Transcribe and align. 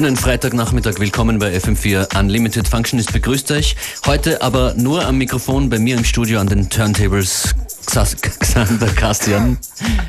Schönen 0.00 0.16
Freitagnachmittag, 0.16 0.98
willkommen 0.98 1.38
bei 1.38 1.54
FM4 1.54 2.18
Unlimited 2.18 2.66
Functionist 2.66 3.12
begrüßt 3.12 3.50
euch. 3.50 3.76
Heute 4.06 4.40
aber 4.40 4.72
nur 4.72 5.04
am 5.04 5.18
Mikrofon 5.18 5.68
bei 5.68 5.78
mir 5.78 5.94
im 5.94 6.04
Studio 6.04 6.40
an 6.40 6.46
den 6.46 6.70
Turntables 6.70 7.54
Xander 7.84 8.86
Kastian. 8.96 9.58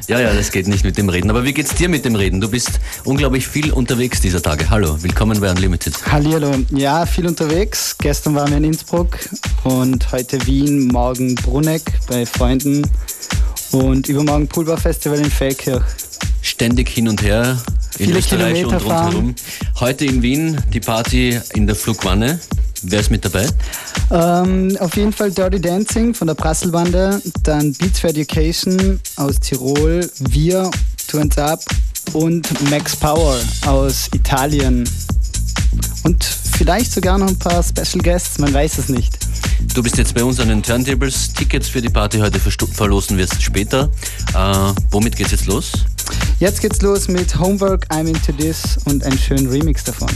Ja, 0.07 0.21
ja, 0.21 0.33
das 0.33 0.53
geht 0.53 0.69
nicht 0.69 0.85
mit 0.85 0.97
dem 0.97 1.09
Reden. 1.09 1.29
Aber 1.29 1.43
wie 1.43 1.51
geht's 1.51 1.75
dir 1.75 1.89
mit 1.89 2.05
dem 2.05 2.15
Reden? 2.15 2.39
Du 2.39 2.49
bist 2.49 2.79
unglaublich 3.03 3.45
viel 3.45 3.69
unterwegs 3.73 4.21
dieser 4.21 4.41
Tage. 4.41 4.69
Hallo, 4.69 5.03
willkommen 5.03 5.41
bei 5.41 5.51
Unlimited. 5.51 5.93
Hallihallo. 6.09 6.55
Ja, 6.69 7.05
viel 7.05 7.27
unterwegs. 7.27 7.97
Gestern 7.97 8.33
waren 8.35 8.51
wir 8.51 8.59
in 8.59 8.63
Innsbruck 8.63 9.19
und 9.65 10.09
heute 10.13 10.47
Wien, 10.47 10.87
morgen 10.87 11.35
Bruneck 11.35 11.99
bei 12.07 12.25
Freunden 12.25 12.87
und 13.73 14.07
übermorgen 14.07 14.47
Poolbar 14.47 14.77
Festival 14.77 15.19
in 15.19 15.29
Feldkirch. 15.29 15.83
Ständig 16.41 16.87
hin 16.87 17.09
und 17.09 17.21
her 17.21 17.57
Viele 18.03 18.17
Österreich 18.17 18.53
Kilometer 18.55 18.83
und 18.83 18.91
rundherum. 18.91 19.35
Heute 19.79 20.05
in 20.05 20.23
Wien 20.23 20.57
die 20.73 20.79
Party 20.79 21.39
in 21.53 21.67
der 21.67 21.75
Flugwanne. 21.75 22.39
Wer 22.81 22.99
ist 22.99 23.11
mit 23.11 23.23
dabei? 23.23 23.47
Ähm, 24.09 24.75
auf 24.79 24.95
jeden 24.95 25.13
Fall 25.13 25.29
Dirty 25.29 25.61
Dancing 25.61 26.15
von 26.15 26.25
der 26.25 26.33
Prasselbande, 26.33 27.21
dann 27.43 27.73
Beats 27.73 27.99
for 27.99 28.09
Education 28.09 28.99
aus 29.17 29.39
Tirol, 29.39 30.09
Wir, 30.17 30.71
Turns 31.07 31.37
Up 31.37 31.63
und 32.13 32.69
Max 32.71 32.95
Power 32.95 33.37
aus 33.67 34.09
Italien. 34.15 34.89
Und 36.03 36.23
vielleicht 36.23 36.91
sogar 36.91 37.19
noch 37.19 37.27
ein 37.27 37.37
paar 37.37 37.61
Special 37.61 38.03
Guests, 38.03 38.39
man 38.39 38.51
weiß 38.51 38.79
es 38.79 38.89
nicht. 38.89 39.19
Du 39.73 39.81
bist 39.81 39.97
jetzt 39.97 40.13
bei 40.13 40.23
uns 40.23 40.39
an 40.39 40.49
den 40.49 40.61
Turntables. 40.61 41.33
Tickets 41.33 41.69
für 41.69 41.81
die 41.81 41.89
Party 41.89 42.19
heute 42.19 42.39
verlosen 42.39 43.17
wir 43.17 43.27
später. 43.39 43.89
Äh, 44.33 44.73
womit 44.91 45.15
geht's 45.15 45.31
jetzt 45.31 45.45
los? 45.45 45.71
Jetzt 46.39 46.61
geht's 46.61 46.81
los 46.81 47.07
mit 47.07 47.37
Homework, 47.39 47.85
I'm 47.89 48.07
Into 48.07 48.31
This 48.33 48.77
und 48.85 49.03
einen 49.03 49.17
schönen 49.17 49.47
Remix 49.47 49.83
davon. 49.83 50.09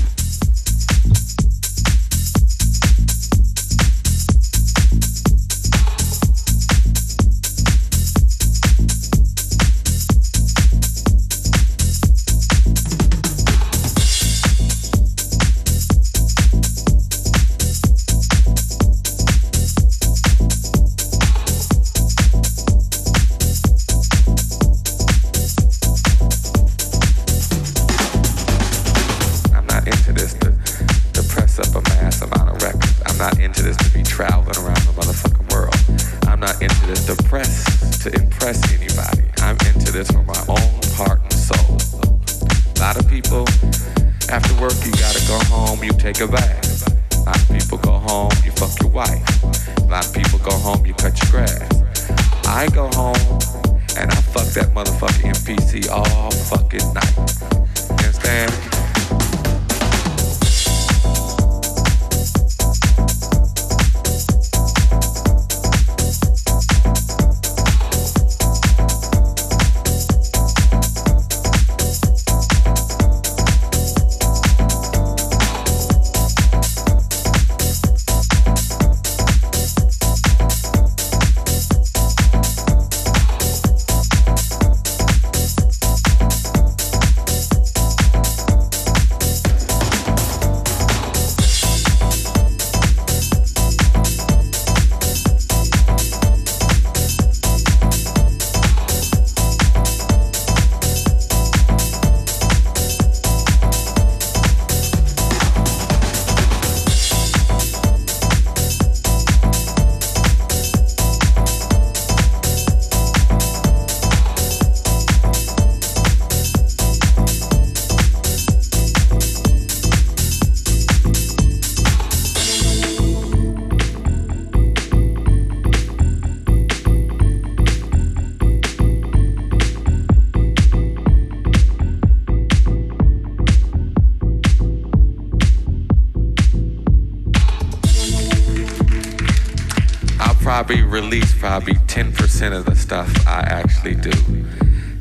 Probably 140.55 140.83
release 140.83 141.37
probably 141.37 141.73
10% 141.73 142.57
of 142.57 142.63
the 142.63 142.77
stuff 142.77 143.09
I 143.27 143.41
actually 143.41 143.93
do. 143.93 144.13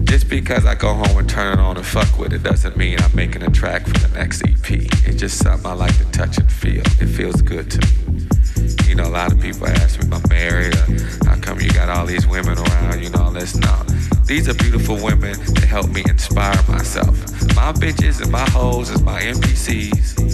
Just 0.03 0.29
because 0.29 0.67
I 0.67 0.75
go 0.75 0.95
home 0.95 1.17
and 1.17 1.31
turn 1.31 1.57
it 1.57 1.63
on 1.63 1.77
and 1.77 1.87
fuck 1.87 2.19
with 2.19 2.33
it 2.33 2.43
doesn't 2.43 2.77
mean 2.77 2.99
I'm 2.99 3.15
making 3.15 3.45
a 3.45 3.51
track 3.51 3.87
for 3.87 3.97
the 3.97 4.19
next 4.19 4.43
EP. 4.43 4.69
It's 5.07 5.15
just 5.15 5.39
something 5.39 5.65
I 5.65 5.75
like 5.75 5.97
to 5.99 6.11
touch 6.11 6.39
and 6.39 6.51
feel. 6.51 6.83
It 7.01 7.07
feels 7.07 7.41
good 7.41 7.71
to 7.71 7.79
me. 7.79 8.27
You 8.89 8.97
know, 8.97 9.07
a 9.07 9.15
lot 9.15 9.33
of 9.33 9.41
people 9.41 9.69
ask 9.69 10.03
me 10.03 10.11
I'm 10.11 10.23
married 10.29 10.75
or 10.75 11.25
how 11.25 11.39
come 11.41 11.61
you 11.61 11.71
got 11.71 11.89
all 11.89 12.05
these 12.05 12.27
women 12.27 12.59
around, 12.59 13.01
you 13.01 13.11
know, 13.11 13.23
all 13.23 13.31
this. 13.31 13.55
No. 13.55 13.85
These 14.27 14.49
are 14.49 14.55
beautiful 14.55 14.97
women 14.97 15.39
that 15.55 15.67
help 15.69 15.89
me 15.89 16.03
inspire 16.09 16.61
myself. 16.67 17.17
My 17.55 17.71
bitches 17.71 18.21
and 18.21 18.33
my 18.33 18.49
hoes 18.51 18.91
is 18.91 19.03
my 19.03 19.21
MPCs, 19.21 20.34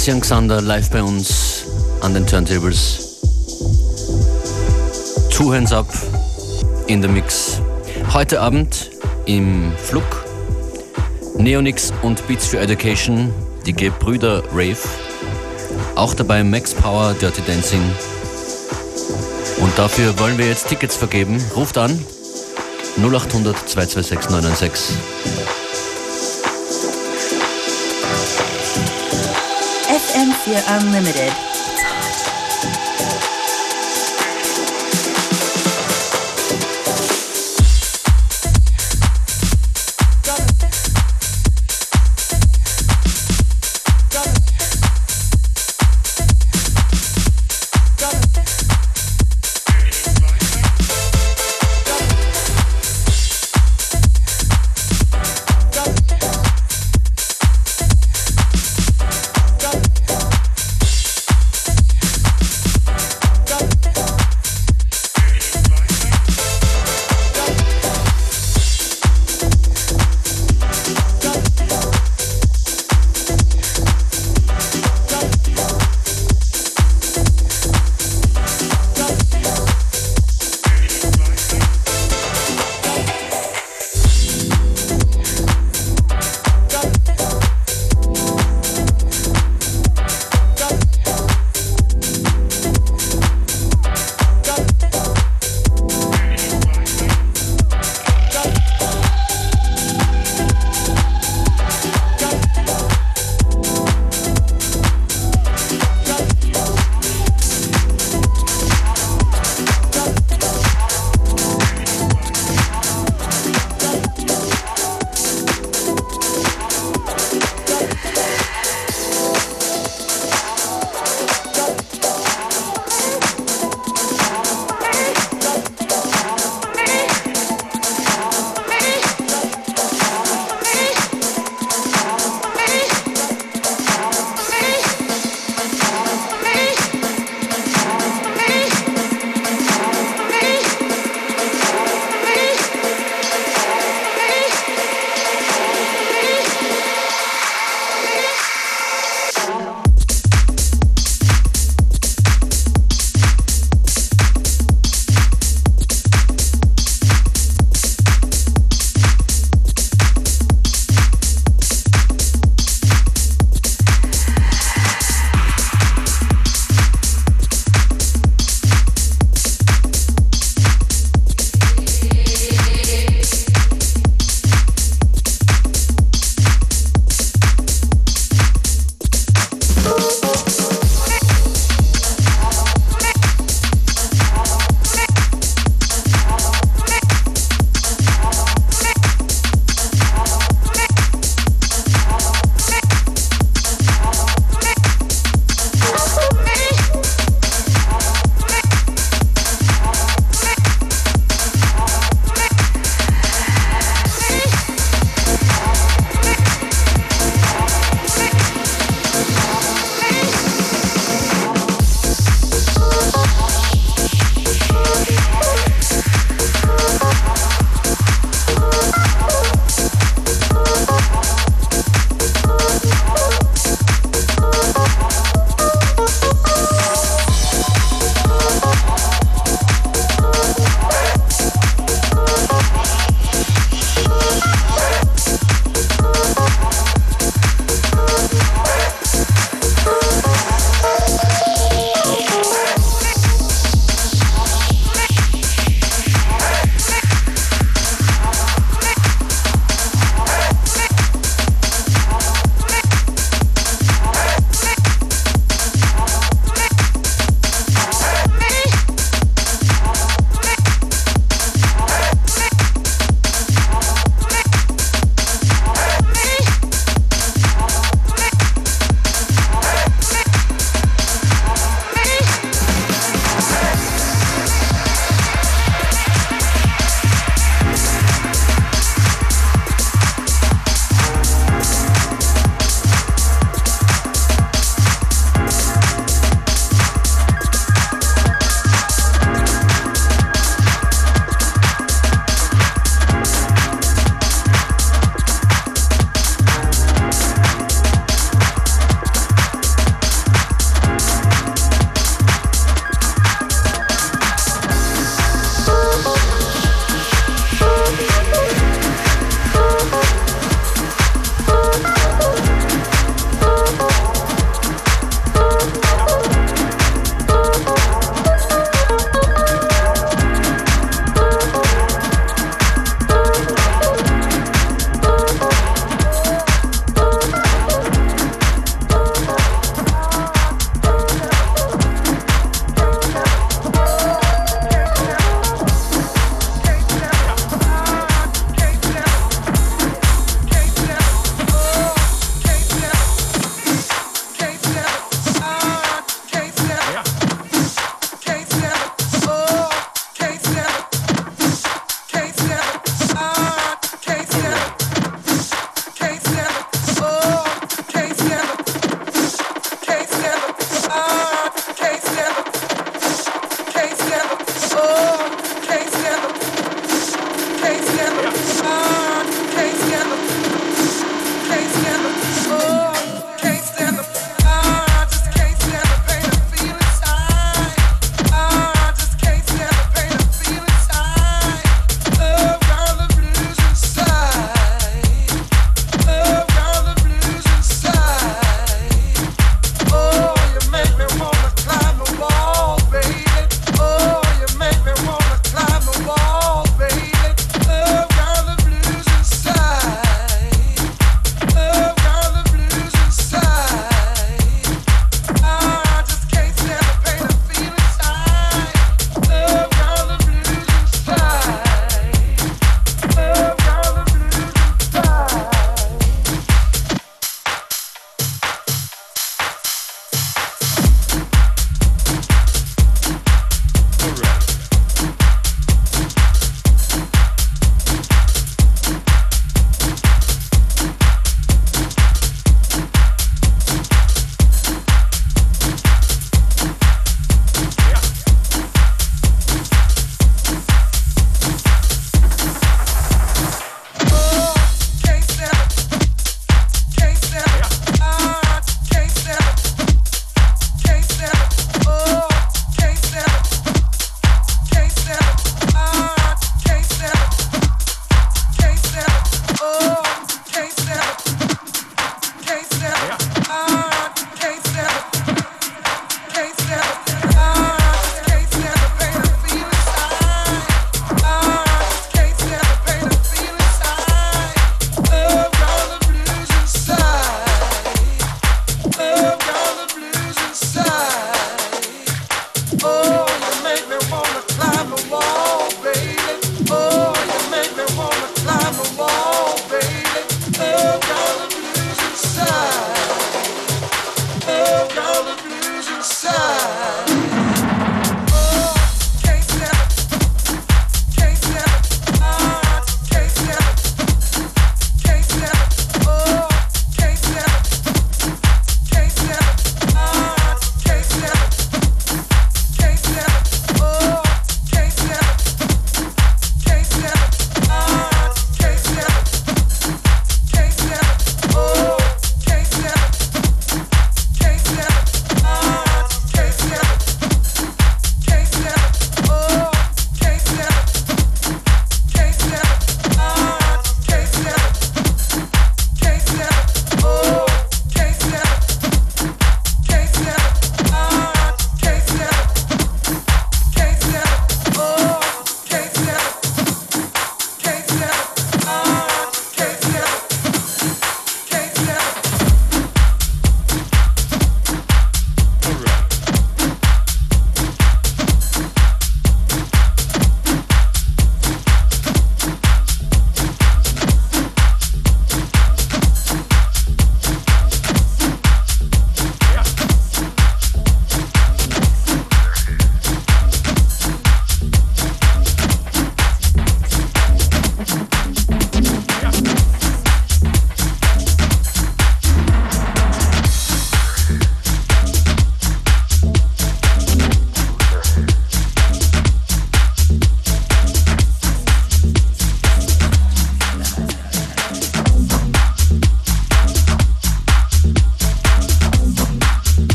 Kassian 0.00 0.22
Xander 0.22 0.62
live 0.62 0.88
bei 0.88 1.02
uns 1.02 1.66
an 2.00 2.14
den 2.14 2.26
Turntables. 2.26 3.18
Two 5.30 5.52
Hands 5.52 5.70
Up 5.74 5.88
in 6.86 7.02
the 7.02 7.08
Mix. 7.08 7.60
Heute 8.10 8.40
Abend 8.40 8.92
im 9.26 9.74
Flug 9.76 10.24
Neonix 11.36 11.92
und 12.00 12.26
Beats 12.26 12.46
for 12.46 12.60
Education, 12.60 13.30
die 13.66 13.74
Gebrüder 13.74 14.42
Rave. 14.54 14.78
Auch 15.96 16.14
dabei 16.14 16.44
Max 16.44 16.72
Power, 16.72 17.14
Dirty 17.20 17.42
Dancing. 17.42 17.82
Und 19.58 19.76
dafür 19.76 20.18
wollen 20.18 20.38
wir 20.38 20.46
jetzt 20.46 20.68
Tickets 20.68 20.96
vergeben. 20.96 21.44
Ruft 21.54 21.76
an 21.76 21.90
0800 22.96 23.68
226 23.68 24.30
996. 24.30 25.39
FM4 30.46 30.62
Unlimited. 30.68 31.49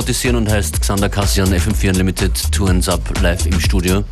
Hypnotisieren 0.00 0.36
und 0.36 0.50
heißt 0.50 0.80
Xander 0.80 1.10
Kassian, 1.10 1.52
FM4 1.52 1.90
Unlimited, 1.90 2.32
Hands 2.58 2.88
Up, 2.88 3.02
live 3.20 3.44
im 3.44 3.60
Studio. 3.60 4.02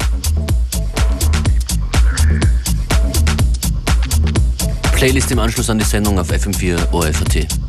Playlist 4.92 5.31
im 5.31 5.38
Anschluss 5.38 5.70
an 5.70 5.79
die 5.79 5.87
Sendung 5.87 6.18
auf 6.18 6.31
FM4 6.31 6.92
OFAT. 6.92 7.67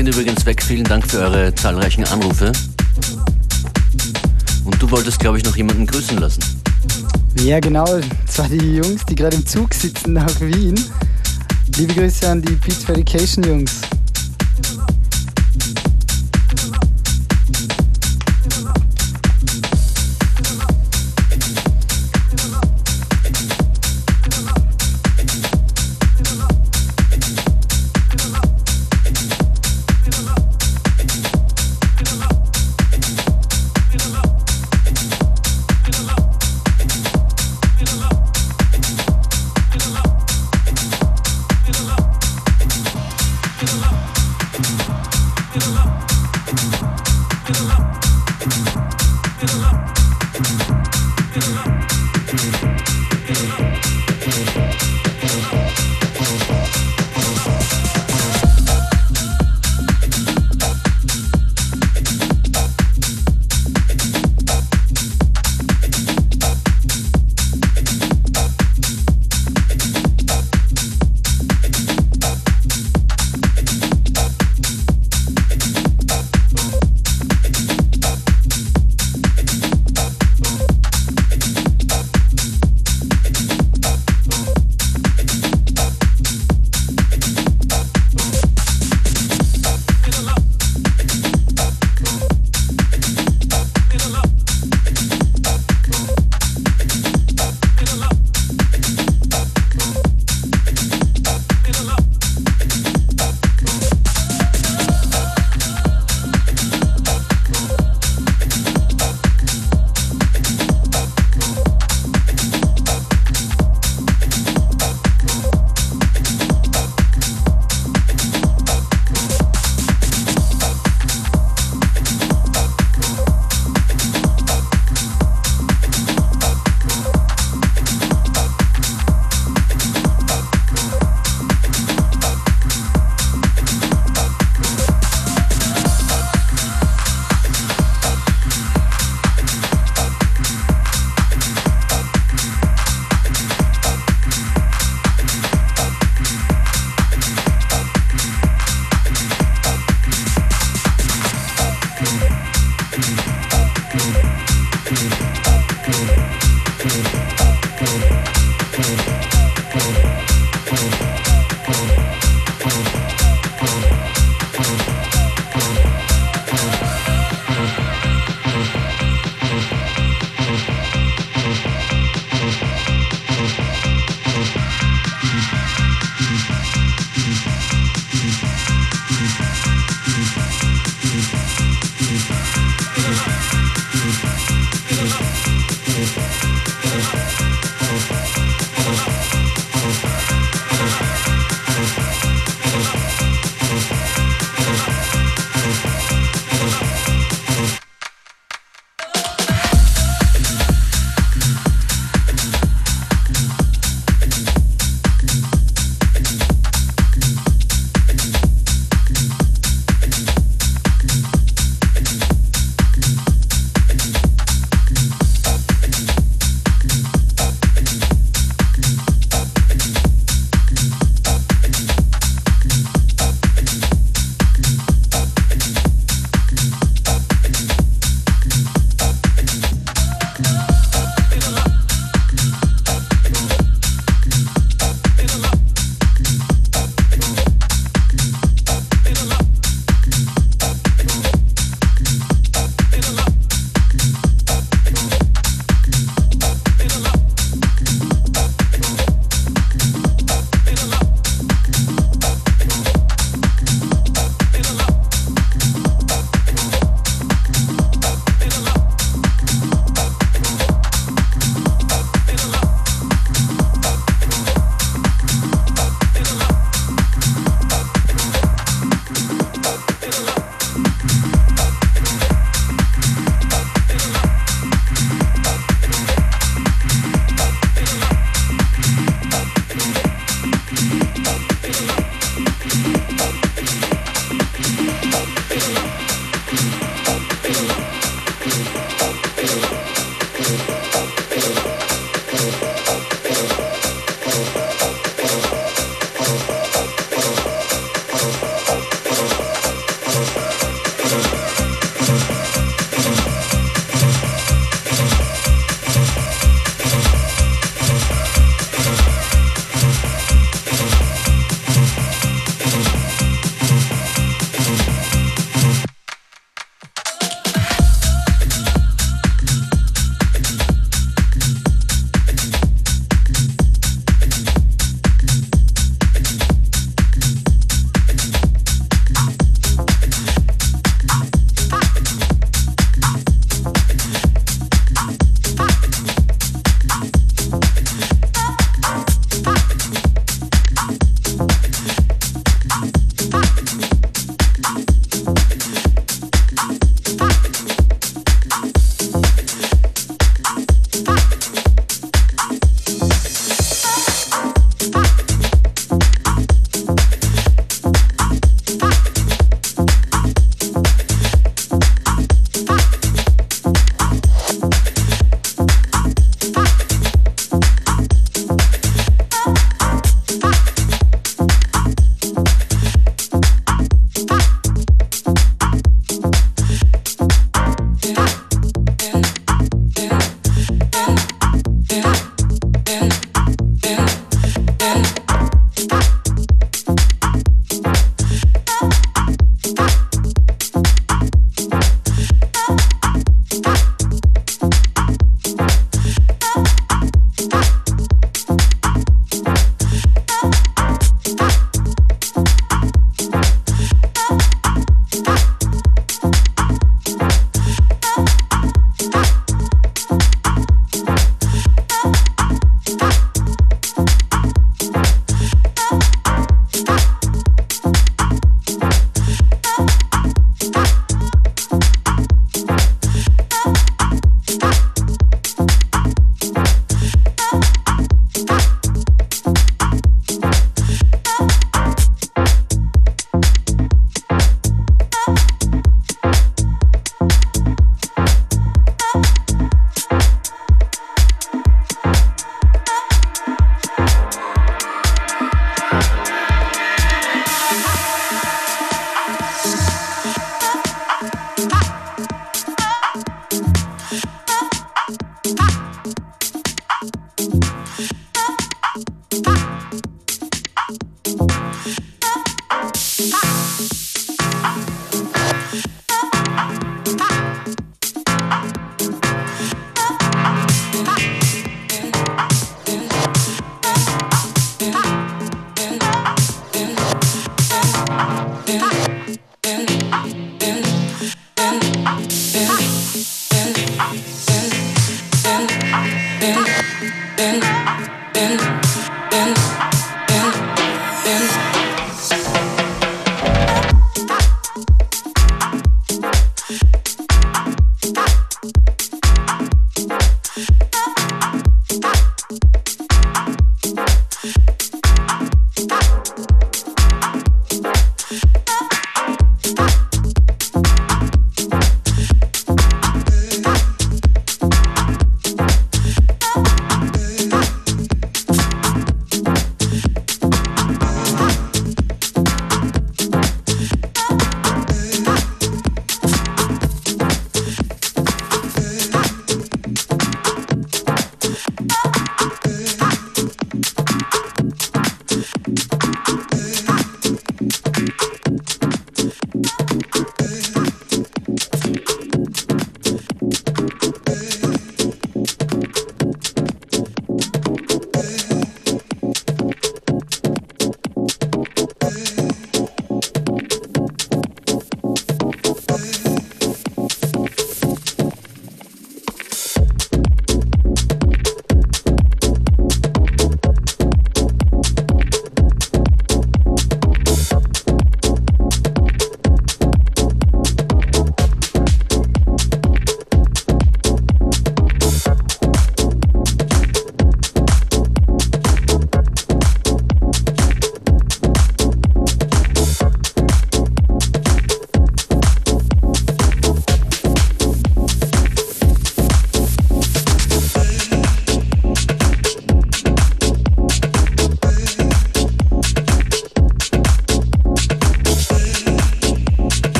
Sind 0.00 0.14
übrigens 0.14 0.46
weg. 0.46 0.62
Vielen 0.62 0.84
Dank 0.84 1.06
für 1.06 1.18
eure 1.18 1.54
zahlreichen 1.54 2.04
Anrufe. 2.04 2.52
Und 4.64 4.80
du 4.80 4.90
wolltest, 4.90 5.20
glaube 5.20 5.36
ich, 5.36 5.44
noch 5.44 5.54
jemanden 5.56 5.86
grüßen 5.86 6.16
lassen. 6.16 6.42
Ja, 7.42 7.60
genau. 7.60 8.00
Zwar 8.26 8.48
die 8.48 8.76
Jungs, 8.76 9.04
die 9.04 9.14
gerade 9.14 9.36
im 9.36 9.44
Zug 9.44 9.74
sitzen 9.74 10.14
nach 10.14 10.40
Wien. 10.40 10.82
Liebe 11.76 11.92
Grüße 11.92 12.30
an 12.30 12.40
die 12.40 12.52
Beats 12.52 12.86
Jungs. 13.44 13.82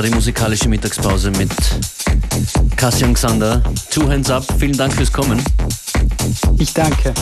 War 0.00 0.08
die 0.08 0.14
musikalische 0.14 0.66
Mittagspause 0.66 1.30
mit 1.32 1.50
Cassian 2.74 3.12
Xander. 3.12 3.62
Two 3.90 4.08
Hands 4.08 4.30
Up, 4.30 4.46
vielen 4.58 4.74
Dank 4.74 4.94
fürs 4.94 5.12
Kommen. 5.12 5.38
Ich 6.56 6.72
danke. 6.72 7.12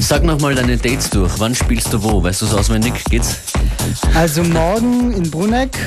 Sag 0.00 0.24
nochmal 0.24 0.56
deine 0.56 0.76
Dates 0.76 1.08
durch. 1.08 1.30
Wann 1.38 1.54
spielst 1.54 1.92
du 1.92 2.02
wo? 2.02 2.20
Weißt 2.20 2.42
du 2.42 2.46
es 2.46 2.54
auswendig? 2.54 2.94
Geht's? 3.10 3.36
Also 4.12 4.42
morgen 4.42 5.12
in 5.12 5.30
Bruneck 5.30 5.78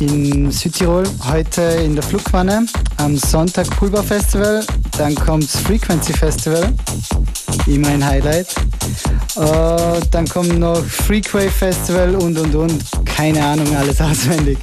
in 0.00 0.50
Südtirol, 0.50 1.04
heute 1.24 1.62
in 1.62 1.94
der 1.94 2.02
Flugwanne, 2.02 2.66
am 2.98 3.16
Sonntag 3.16 3.68
Pulver 3.70 4.02
Festival, 4.02 4.64
dann 4.98 5.14
kommt's 5.14 5.58
Frequency 5.60 6.12
Festival, 6.12 6.74
immer 7.66 7.88
ein 7.88 8.04
Highlight. 8.04 8.54
Äh, 9.36 10.00
dann 10.10 10.28
kommt 10.28 10.58
noch 10.58 10.82
Freakwave 10.84 11.50
Festival 11.50 12.14
und 12.16 12.38
und 12.38 12.54
und, 12.54 12.84
keine 13.04 13.44
Ahnung, 13.44 13.74
alles 13.76 14.00
auswendig. 14.00 14.58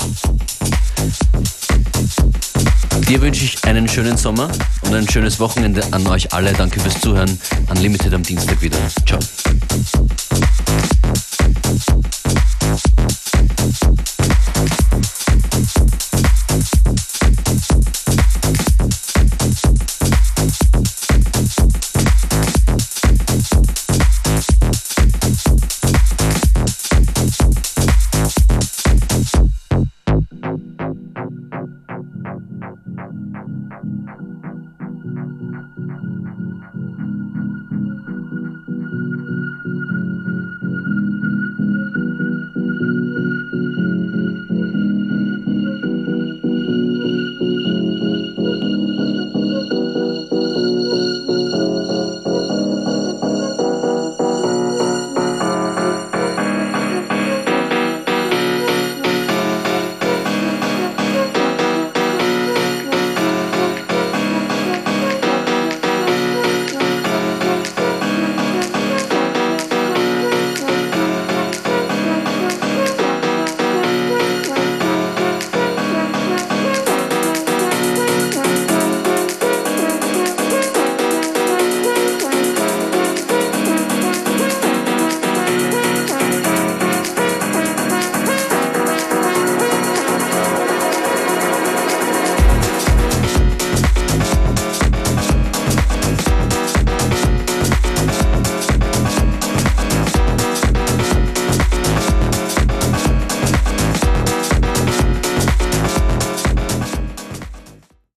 Dir 3.07 3.21
wünsche 3.21 3.43
ich 3.43 3.63
einen 3.65 3.87
schönen 3.87 4.17
Sommer 4.17 4.49
und 4.81 4.93
ein 4.93 5.07
schönes 5.09 5.39
Wochenende 5.39 5.83
an 5.91 6.07
euch 6.07 6.31
alle. 6.33 6.53
Danke 6.53 6.79
fürs 6.79 6.99
Zuhören. 7.01 7.39
Unlimited 7.69 8.13
am 8.13 8.23
Dienstag 8.23 8.61
wieder. 8.61 8.77
Ciao. 9.05 9.19